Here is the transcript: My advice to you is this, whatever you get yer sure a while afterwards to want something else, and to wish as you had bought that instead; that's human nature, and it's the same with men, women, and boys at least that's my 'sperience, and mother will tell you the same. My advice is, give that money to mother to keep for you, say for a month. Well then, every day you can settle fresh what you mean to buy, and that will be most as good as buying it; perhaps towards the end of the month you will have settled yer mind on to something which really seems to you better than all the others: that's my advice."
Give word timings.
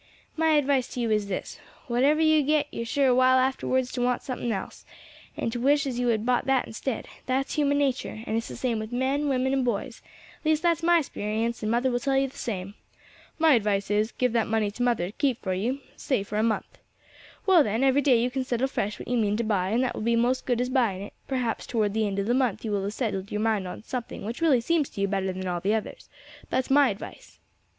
My 0.35 0.53
advice 0.53 0.87
to 0.95 0.99
you 0.99 1.11
is 1.11 1.27
this, 1.27 1.59
whatever 1.85 2.21
you 2.21 2.41
get 2.41 2.65
yer 2.73 2.83
sure 2.85 3.05
a 3.05 3.13
while 3.13 3.37
afterwards 3.37 3.91
to 3.91 4.01
want 4.01 4.23
something 4.23 4.51
else, 4.51 4.83
and 5.37 5.51
to 5.51 5.59
wish 5.59 5.85
as 5.85 5.99
you 5.99 6.07
had 6.07 6.25
bought 6.25 6.47
that 6.47 6.65
instead; 6.65 7.07
that's 7.27 7.53
human 7.53 7.77
nature, 7.77 8.23
and 8.25 8.35
it's 8.35 8.47
the 8.47 8.55
same 8.55 8.79
with 8.79 8.91
men, 8.91 9.29
women, 9.29 9.53
and 9.53 9.63
boys 9.63 10.01
at 10.39 10.45
least 10.45 10.63
that's 10.63 10.81
my 10.81 11.01
'sperience, 11.01 11.61
and 11.61 11.69
mother 11.69 11.91
will 11.91 11.99
tell 11.99 12.17
you 12.17 12.27
the 12.27 12.35
same. 12.35 12.73
My 13.37 13.53
advice 13.53 13.91
is, 13.91 14.11
give 14.13 14.33
that 14.33 14.47
money 14.47 14.71
to 14.71 14.81
mother 14.81 15.05
to 15.11 15.11
keep 15.11 15.39
for 15.43 15.53
you, 15.53 15.81
say 15.95 16.23
for 16.23 16.39
a 16.39 16.41
month. 16.41 16.79
Well 17.45 17.63
then, 17.63 17.83
every 17.83 18.01
day 18.01 18.19
you 18.19 18.31
can 18.31 18.43
settle 18.43 18.65
fresh 18.69 18.97
what 18.97 19.07
you 19.07 19.17
mean 19.19 19.37
to 19.37 19.43
buy, 19.43 19.69
and 19.69 19.83
that 19.83 19.93
will 19.93 20.01
be 20.01 20.15
most 20.15 20.37
as 20.39 20.45
good 20.45 20.61
as 20.61 20.69
buying 20.69 21.03
it; 21.03 21.13
perhaps 21.27 21.67
towards 21.67 21.93
the 21.93 22.07
end 22.07 22.17
of 22.17 22.25
the 22.25 22.33
month 22.33 22.65
you 22.65 22.71
will 22.71 22.81
have 22.81 22.93
settled 22.93 23.31
yer 23.31 23.37
mind 23.39 23.67
on 23.67 23.83
to 23.83 23.87
something 23.87 24.25
which 24.25 24.41
really 24.41 24.61
seems 24.61 24.89
to 24.89 25.01
you 25.01 25.07
better 25.07 25.31
than 25.31 25.47
all 25.47 25.59
the 25.61 25.75
others: 25.75 26.09
that's 26.49 26.71
my 26.71 26.89
advice." 26.89 27.37